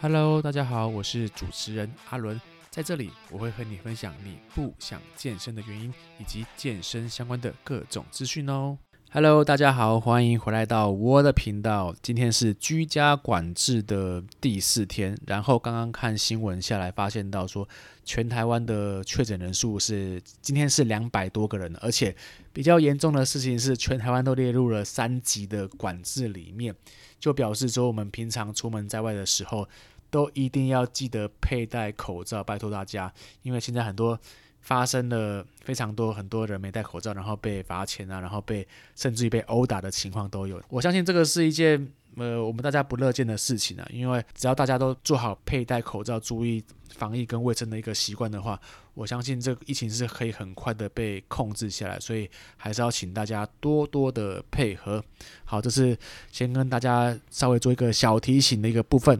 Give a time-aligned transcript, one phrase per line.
[0.00, 8.78] Hello，大家好，我是主持人阿伦，在这里我会和你分享你不想健身的原因，以及健身相关的各种资讯哦。
[9.10, 11.96] Hello，大家好，欢迎回来到我的频道。
[12.02, 17.66] 今天是居家管制的第四天，然后刚刚看新闻下来，发现到说
[18.04, 22.14] 全台湾的确诊人数是今天是两百多个人，而且
[22.52, 26.74] 比较严重的事情是，全台湾都列入了三级的管制里面。
[27.18, 29.66] 就表示说，我们平常出门在外的时候，
[30.10, 33.10] 都一定要记得佩戴口罩，拜托大家。
[33.40, 34.20] 因为现在很多
[34.68, 40.60] 发生了非常多很多人没戴口罩，然后被罚钱啊，然后被甚至于被殴打的情况都有。
[40.68, 48.60] 我相信这个是一件呃我们大家不乐见的事情啊，因为只要大家都做好佩戴口罩、注意防疫跟卫生的一个习惯的话，
[48.92, 52.28] 我相信这个疫情是可以很快的被控制下来，所以
[52.58, 55.02] 还是要请大家多多的配合。
[55.46, 55.96] 好，这是
[56.30, 59.18] 先跟大家稍微做一个小提醒的一个部分。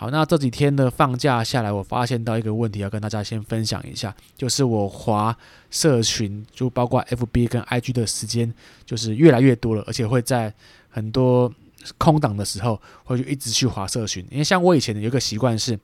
[0.00, 5.36] 好，那这几天的放假下来，我发现到一个问题，要跟大家先分享一下，就是我划
[5.70, 8.50] 社群，就包括 FB 跟 IG 的时间，
[8.86, 10.54] 就是越来越多了，而且会在
[10.88, 11.52] 很多
[11.98, 14.26] 空档的时候，会就一直去划社群。
[14.30, 15.78] 因为像我以前有一个习惯是。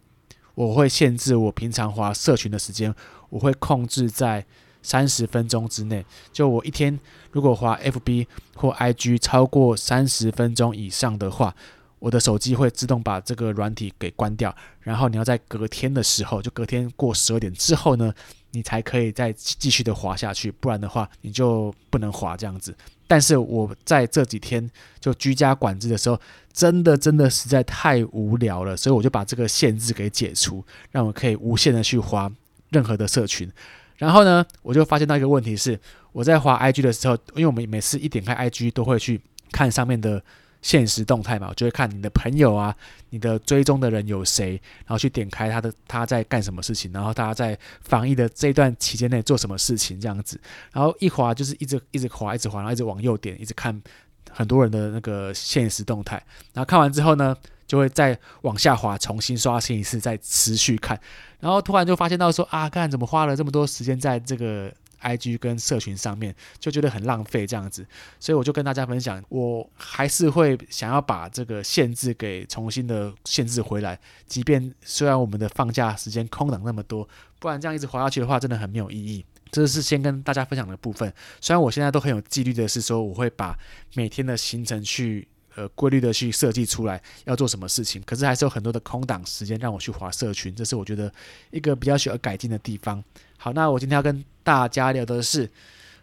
[0.54, 2.94] 我会限制我平常划社群的时间，
[3.28, 4.42] 我会控制在
[4.80, 6.02] 三十分钟之内。
[6.32, 6.98] 就我一天
[7.32, 11.54] 如果划 FB 或 IG 超过三十分钟以上的话，
[11.98, 14.54] 我的手机会自动把这个软体给关掉。
[14.80, 18.12] 然后你要在隔天的时候，就隔天过十二点之后呢，
[18.52, 22.76] 你才可以再继续的滑下去，不然的话你就不能滑这样子。
[23.08, 24.68] 但是我在这几天
[25.00, 26.20] 就居家管制的时候，
[26.52, 32.30] 真的真的实在太无聊了，所以我就把这个限制给解除，让我可以无限的去滑
[32.70, 33.50] 任何的社群。
[33.96, 35.78] 然后呢，我就发现到一个问题是，
[36.12, 40.22] 我在滑 IG 的时候，因为我们每次一点开 IG 都会去看上面的。
[40.66, 42.74] 现实动态嘛，我就会看你的朋友啊，
[43.10, 50.00] 你的追踪的人有谁，然后去点开他的他在干什么事情，然后他在防疫的这段期间内做什么事情？
[50.00, 50.40] 这样子，
[50.72, 53.80] 然后一滑就是一直一直滑，一直滑，然后一直往右点，一直看
[54.28, 56.16] 很多人的那个现实动态，
[56.52, 57.36] 然后看完之后呢，
[57.68, 61.00] 就会再往下滑，重新刷新一次，再持续看，
[61.38, 64.74] 然后突然就发现到说啊，看怎么花了这么多时间在这个。
[65.02, 67.86] IG 跟社群上面就觉得很浪费这样子，
[68.18, 77.08] 所以我就跟大家分享，我还是会想要把这个限制给重新的限制回来，即便虽然我们的放假时间空档那么多，
[77.38, 79.24] 不然这样一直滑下去的话，真的很没有意义。
[79.52, 81.12] 这是先跟大家分享的部分。
[81.40, 83.56] 虽然我现在都很有纪律的是说，我会把
[83.94, 85.28] 每天的行程去。
[85.56, 91.10] 呃，规律的去设计出来要做什么事情，可是还是有很多的空档时间让我去划社群，这是我觉得
[91.50, 93.02] 一个比较需要改进的地方。
[93.38, 95.50] 好，那我今天要跟大家聊的是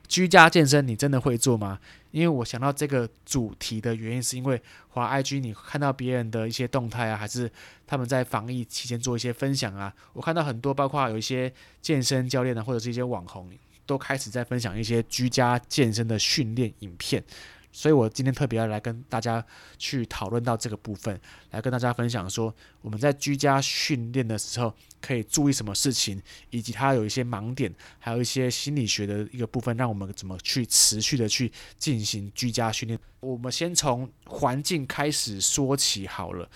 [0.07, 1.79] 居家健身，你真的会做吗？
[2.09, 4.59] 因为我想到这个主题的原因，是因为
[4.89, 7.51] 滑 IG，你看到别人的一些动态啊，还是
[7.85, 13.51] 他们在防疫期间做一些分享啊，我看到很多，包括有一些健身教练啊，或者是一些网红，
[13.85, 17.23] 都开始在分享一些居家健身的训练影片。
[17.73, 19.43] 所以我今天特别要来跟大家
[19.77, 21.19] 去讨论到这个部分，
[21.51, 32.97] 来跟大家分享说，我们在居家训练的时候可以注意什么事情，以及它有一些盲点，还有一些心理学的一个部分，让我们怎么去持续的去进行居家训练。
[33.19, 36.47] 我们先从环境开始说起好了。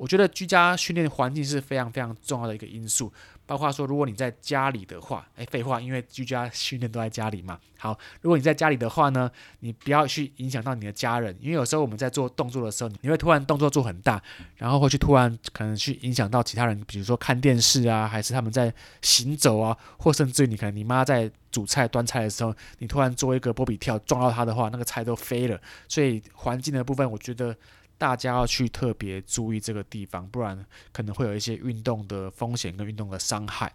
[0.00, 3.12] 我觉得居家训练环境是非常非常重要的一个因素。
[3.44, 7.58] 包括说，如果你在家里的话，诶，废话，因为居家训练都在家里嘛。
[7.76, 14.22] 好，如果你在家里的话呢，你不要去影响到你的家人，因为有时候我们在做动作的时候，你会突然动作做很大，
[14.56, 18.72] 然后会去突然可能去影响到其他人，比如说看电视啊，还是他们在
[19.02, 25.60] 行走啊，或甚至于你可能你妈在煮菜端菜的时候，你突然做一个波比跳撞到她的话，那个菜都飞了。
[25.86, 27.54] 所以环境的部分，我觉得。
[28.00, 33.70] 大家要去特别注意这个地方，不然可能会有一些运动的风险跟运动的伤害。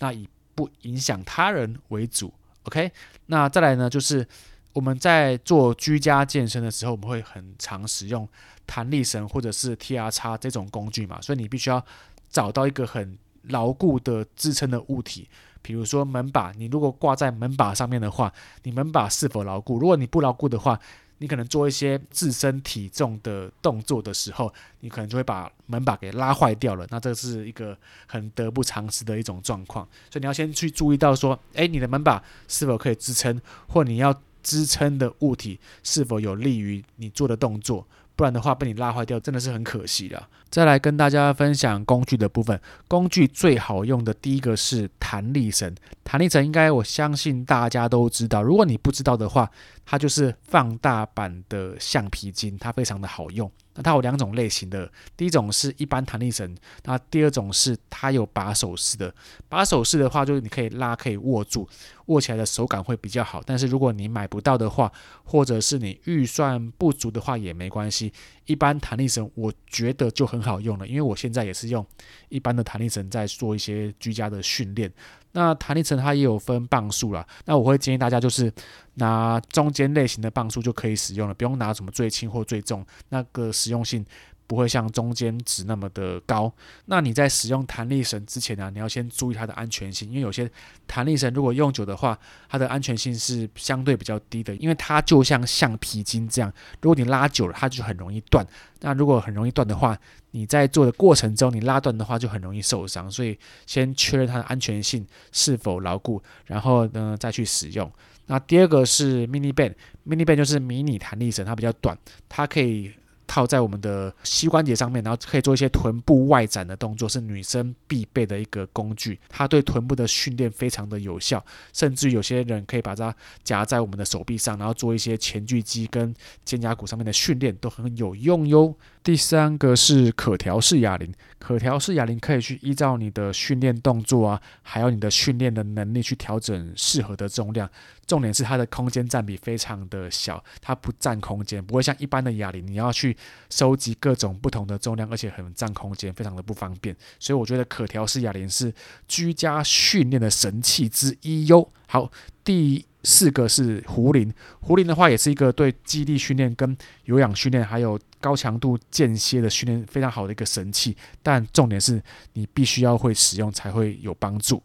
[0.00, 2.34] 那以不影响他人为主
[2.64, 2.90] ，OK？
[3.26, 4.26] 那再来呢，就是
[4.72, 8.28] 我们在做居家健身的时候，我们会很常使用
[8.66, 11.80] 弹力绳或者是 TR 叉这种工具嘛，所以你必须要
[12.28, 15.28] 找到一个很牢固的支撑的物体，
[15.62, 16.50] 比如说门把。
[16.56, 18.32] 你如果挂在门把上面的话，
[18.64, 19.78] 你门把是否牢固？
[19.78, 20.80] 如果你不牢固的话，
[21.18, 26.86] 你可能做一些自身体重的动作的时候，你可能就会把门把给拉坏掉了。
[26.90, 27.76] 那这是一个
[28.06, 37.86] 很得不偿失的一种状况，所以你要先去注意到说，诶，你的门把是否可以支撑，或你要支撑的物体是否有利于你做的动作。
[38.18, 40.20] 不然的话，被你拉坏掉，真的是很可惜的。
[40.50, 45.72] 再来跟大家分享工具的部分，工具最好用的第一个是弹力绳。
[46.02, 49.48] 弹力绳应该我相信大家都知道，如果你不知道的话，
[49.86, 53.48] 它就是放大版的橡皮筋，它非常的好用。
[53.78, 56.52] 那它有两种类型的，第一种是一般弹力绳，
[56.82, 59.14] 那第二种是它有把手式的。
[59.48, 61.68] 把手式的话，就是你可以拉，可以握住，
[62.06, 63.40] 握起来的手感会比较好。
[63.46, 64.92] 但是如果你买不到的话，
[65.22, 68.12] 或者是你预算不足的话，也没关系。
[68.46, 71.86] 一般弹力绳我觉得就很好用了，因为我现在也是用
[72.30, 74.92] 一般的弹力绳在做一些居家的训练。
[75.32, 78.52] 那弹力绳它也有分磅数啦，那我会建议大家就是
[78.94, 84.04] 拿中间类型的磅数就可以使用了，不用拿什么最轻或最重，那个实用性
[84.48, 86.52] 不会像中间值那么的高。
[86.86, 90.50] 那你在使用弹力绳之前呢、啊，你要先注意它的安全性，因为有些
[90.86, 92.18] 弹力绳如果用久的话，
[92.48, 96.50] 它的安全性是相对比较低的，因为它就像橡皮筋这样，
[96.80, 98.44] 如果你拉久了，它就很容易断。
[98.80, 99.96] 那如果很容易断的话，
[100.30, 103.10] 你在做的过程中你拉断的话，就很容易受伤。
[103.10, 107.92] 所以先确认它的安全性是否牢固，然后呢再去使用。
[108.26, 111.98] 那第二个是 mini band，mini band 就是迷你弹力绳，它比较短，
[112.30, 112.90] 它可以。
[113.28, 119.20] 套在我们的膝关节上面，然后可以做一些臀部外展的动作，是女生必备的一个工具。
[119.28, 123.14] 它对臀部的训练非常的有效，甚至有些人可以把它
[123.44, 126.12] 夹在我们的手臂上，然后做一些前锯肌跟
[126.44, 128.74] 肩胛骨上面的训练，都很有用哟。
[129.04, 137.70] 第三个是可调式哑铃，可调式哑铃可以去依照你的训练动作啊，还有你的训练的能力去调整适合的重量。
[138.06, 143.16] 重点是它的空间占比非常的小，它不占空间，不会像一般的哑铃，你要去
[143.50, 146.94] 收集各种不同的重量，而且很占空间，非常的不方便。
[147.18, 148.72] 所以我觉得可调式哑铃是
[149.06, 151.70] 居家训练的神器之一哟。
[151.86, 152.10] 好，
[152.44, 162.02] 第四个是壶铃，壶铃的话也是一个对肌力训练、跟有氧训练还有高强度间歇的训练非常好的一个神器，但重点是
[162.34, 164.62] 你必须要会使用才会有帮助。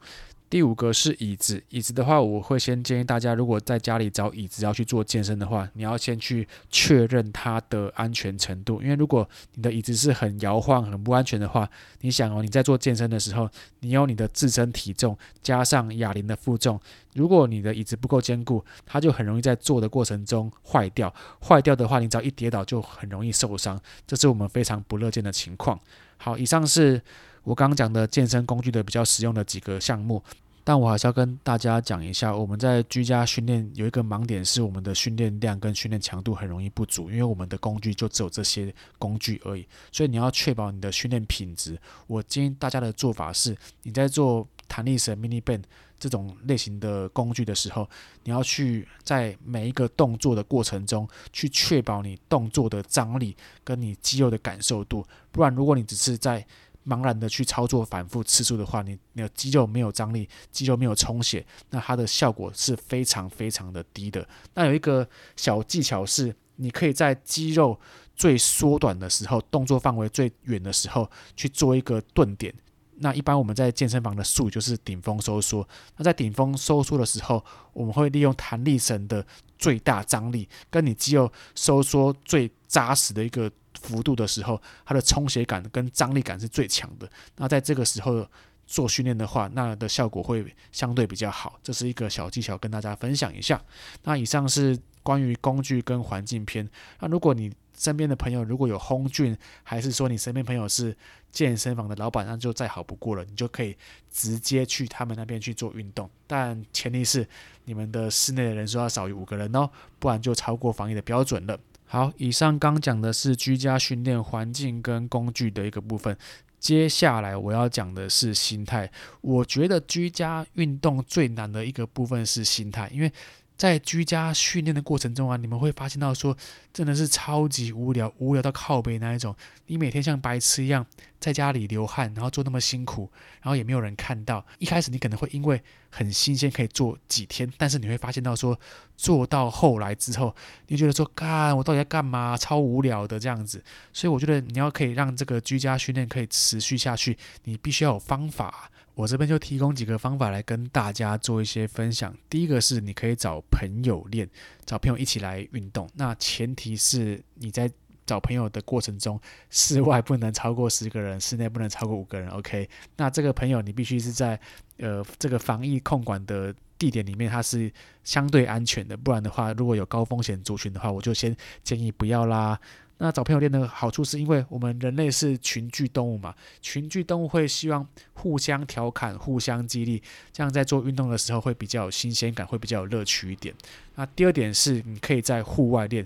[0.53, 11.67] 第五个是椅子，椅子的话，我会先建议大家，如果在家里找椅子要去做健身的话，你要先去确认它的安全程度，因为如果你的椅子是很摇晃、很不安全的话，
[12.01, 16.79] 你想哦，你在做健身的时候，你有你的自身体重加上哑铃的负重，
[17.15, 21.11] 如果你的椅子不够坚固，它就很容易在做的过程中坏掉。
[21.41, 25.79] 坏掉的话，你只要一跌倒就很容易受伤，这是我们非常不乐见的情况。
[26.17, 27.01] 好，以上是
[27.43, 30.23] 我刚刚讲的健身工具的比较实用的几个项目。
[30.63, 39.67] 但我还是要跟大家讲一下，我们在居家训练有一个盲点，是我们的训练量跟训练强度很容易不足，因为我们的工具就只有这些工具而已。
[39.91, 41.77] 所以你要确保你的训练品质。
[42.07, 45.63] 我建议大家的做法是，你在做弹力绳 mini band
[45.99, 47.89] 这种类型的工具的时候，
[48.23, 53.35] 你要去在每一个动作的过程中，去确保你动作的张力
[53.65, 55.05] 跟你肌肉的感受度。
[55.31, 56.45] 不然，如果你只是在
[56.85, 64.27] 茫然的去操作反复次数的话，你你的肌肉没有张力，肌肉没有充血，那它的效果是非常非常的低的。
[64.53, 67.79] 那有一个小技巧是，你可以在肌肉
[68.15, 72.53] 最缩短的时候，动作范围最远的时候去做一个顿点。
[72.97, 75.67] 那一般我们在健身房的术语就是顶峰收缩。
[75.97, 77.43] 那在顶峰收缩的时候，
[77.73, 79.25] 我们会利用弹力绳的
[79.63, 83.49] 最大张力，跟你肌肉收缩最扎实的一个。
[83.81, 87.09] 幅度的时候，它的充血感跟张力感是最强的。
[87.37, 88.25] 那在这个时候
[88.65, 91.59] 做训练的话，那的效果会相对比较好。
[91.61, 93.61] 这是一个小技巧，跟大家分享一下。
[94.03, 96.69] 那以上是关于工具跟环境篇。
[96.99, 100.95] 那如果你身边的朋友如果有 Home Gym，还是说你身边朋友是
[101.31, 103.25] 健身房的老板，那就再好不过了。
[103.25, 103.75] 你就可以
[104.11, 107.27] 直接去他们那边去做运动，但前提是
[107.65, 111.59] 你们的室内的人数要少于五个人哦，不然就超过防疫的标准了。
[111.85, 116.17] 好，以上刚讲的是居家训练环境跟工具的一个部分，
[116.59, 118.91] 接下来我要讲的是心态。
[119.21, 123.11] 我觉得居家运动最难的一个部分是心态，因为
[123.55, 126.35] 在居家训练的过程中啊，你们会发现到说，
[126.73, 129.35] 真的是超级无聊，无聊到靠背那一种。
[129.67, 130.85] 你每天像白痴一样
[131.23, 133.09] 在家里流汗，然后做那么辛苦，
[133.41, 134.45] 然后也没有人看到。
[134.59, 138.59] 一开始你可能会因为很新鲜可以做几天，但是你会发现到说，
[138.97, 140.35] 做到后来之后，
[140.67, 142.35] 你觉得说，干我到底在干嘛？
[142.35, 143.63] 超无聊的这样子。
[143.93, 148.69] 所以我觉得你要可以让这个居家训练可以持续下去，你必须要有方法。
[148.95, 152.15] 我这边就提供几个方法来跟大家做一些分享。
[152.29, 154.29] 第一个是你可以找朋友练，
[154.65, 155.89] 找朋友一起来运动。
[155.95, 157.71] 那前提是你在
[158.05, 159.19] 找朋友的过程中，
[159.49, 162.29] 室外不能超过十个人，室内不能超过五个人。
[162.29, 164.39] OK，那这个朋友你必须是在
[164.77, 167.71] 呃这个防疫控管的地点里面，它是
[168.03, 168.97] 相对安全的。
[168.97, 172.59] 不然的话，如果有高风险族群的话，我就先建议不要啦。
[172.99, 183.53] 那找朋友练的好处是因为我们人类是群居动物嘛，群居动物会希望互相调侃、互相激励，这样在做运动的时候会比较有新鲜感，会比较有乐趣一点。
[183.95, 186.05] 那第二点是，你可以在户外练，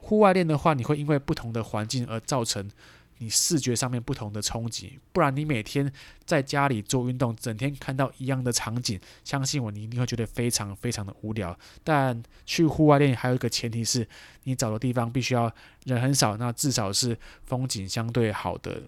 [0.00, 2.68] 户外练的话，你会因为不同的环境而造成
[3.18, 5.92] 你视觉上面不同的冲击，不然你每天
[6.24, 11.56] 在家里做运动，整天看到一样的场景，相信我，你一定会觉得非常非常的无聊。
[11.84, 14.08] 但去户外练还有一个前提是，
[14.44, 15.52] 你找的地方必须要
[15.84, 18.82] 人很少，那至少是风景相对好的，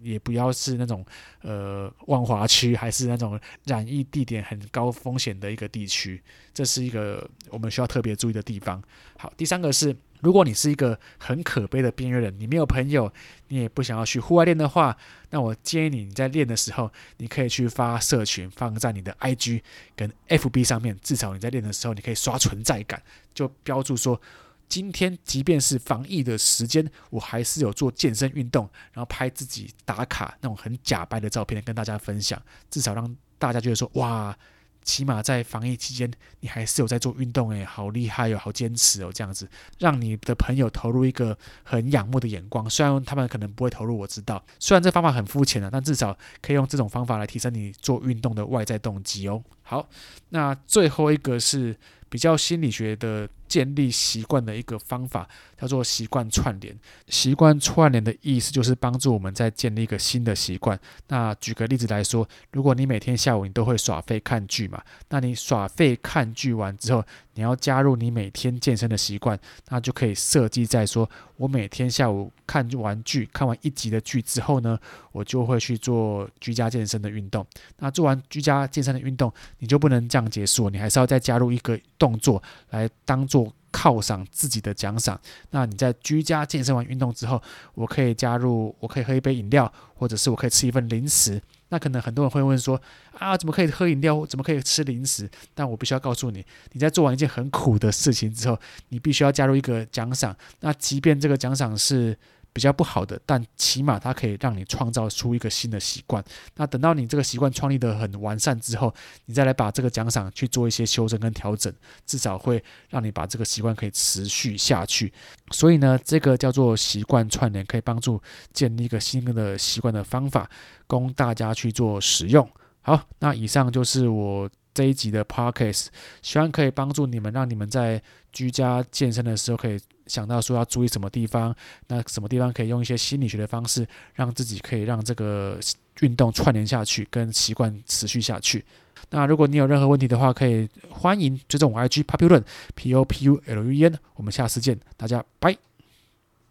[0.00, 1.04] 也不要是那种
[1.42, 6.22] 呃万华区，还是那种染疫地点很高风险的一个地区，
[6.54, 8.82] 这是一个我们需要特别注意的地方。
[9.16, 9.96] 好，第三个是。
[10.20, 13.12] 如果你是一个很可悲的边缘人，你没有朋友，
[13.46, 14.96] 你也不想要去户外练的话，
[15.30, 19.62] 那我建议你你在练的时候，你可以去发社群，放在你的 IG
[19.94, 23.00] 跟 FB 上面，至少你在练的时候，你可以刷存在感，
[23.32, 24.20] 就标注说，
[24.68, 34.36] 今天即便是防疫的时间，我还是有做健身运动，然后拍自己打卡那种很假掰的照片跟大家分享，至少让大家觉得说，哇。
[34.84, 36.10] 起码在防疫期间，
[36.40, 39.46] 你还是有在做运动诶，好厉害哦，好坚持哦，这样子
[39.78, 42.70] 让你的朋友投入一个很仰慕的眼光。
[42.70, 44.42] 虽然他们可能不会投入，我知道。
[44.58, 49.44] 虽然这方法很肤浅啊，但至少可以用这种方法来提升你做运动的外在动机哦。
[49.60, 49.86] 好，
[50.30, 51.76] 那最后一个是
[52.08, 53.28] 比较心理学的。
[53.48, 56.78] 建立习惯的一个方法叫做习惯串联。
[57.08, 60.78] 习惯串联的意思就是帮助我们在建立一个新的习惯。
[61.08, 67.02] 那举个例子来说，如果你每天下午你都会耍废看剧嘛，那你耍废看剧完之后，
[67.34, 69.38] 你要加入你每天健身的习惯，
[69.70, 74.78] 那就可以设计在说，我每天下午看完剧，看完一集的剧之后呢，
[75.12, 77.46] 我就会去做居家健身的运动。
[77.78, 83.37] 那做完居家健身的运动，你就不能这样结束，你还是要再加入一个动作来当做。
[83.72, 85.20] 犒赏自己的奖赏。
[85.50, 87.40] 那你在居家健身完运动之后，
[87.74, 91.40] 我可以加入，我可以喝一杯饮料，或者是我可以吃一份零食。
[91.70, 92.80] 那可能很多人会问说，
[93.12, 94.24] 啊，怎么可以喝饮料？
[94.26, 95.30] 怎么可以吃零食？
[95.54, 98.58] 但我必须要告诉你，你在做完一件很苦的事情之后，
[98.88, 100.34] 你必须要加入一个奖赏。
[100.60, 102.16] 那即便这个奖赏是。
[102.58, 106.22] 比较不好的，但起码它可以让你创造出一个新的习惯。
[106.56, 108.92] 那等到你这个习惯创立得很完善之后，
[109.26, 111.72] 你再来把这个奖赏去做一些修正跟调整，
[112.04, 115.12] 至少会让你把这个习惯可以持续下去。
[115.52, 118.20] 所以呢，这个叫做习惯串联，可以帮助
[118.52, 120.50] 建立一个新的习惯的方法，
[120.88, 122.50] 供大家去做使用。
[122.80, 125.86] 好，那以上就是我这一集的 Podcast，
[126.22, 128.00] 希望可以帮助你们，让你们在
[128.32, 129.76] 居家健身的时候可以。
[130.06, 131.54] 想到说要注意什么地方，
[131.88, 135.60] 那什么地方可以用一些心理学的方式，让自己可以让这个
[136.00, 138.64] 运动串联下去，跟习惯持续下去。
[139.10, 142.42] 那如果你有任何问题的话，可以欢迎追踪我 IG Populuen
[142.74, 143.98] P O P U L U E N。
[144.14, 145.67] 我们下次见，大家拜。